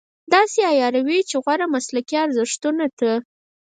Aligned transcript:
داسې 0.33 0.59
عیاروي 0.71 1.19
چې 1.29 1.35
غوره 1.43 1.65
مسلکي 1.75 2.15
ارزښتونو 2.25 2.85
ته. 2.99 3.11